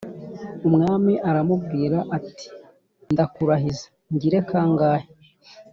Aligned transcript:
Umwami 0.67 1.13
aramubwira 1.29 1.97
ati 2.17 2.45
“Ndakurahiza 3.13 3.85
ngire 4.13 4.39
kangahe 4.49 5.07